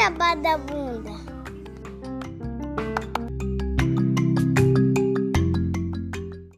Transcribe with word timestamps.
cabeça 0.00 0.56
bunda. 0.56 1.39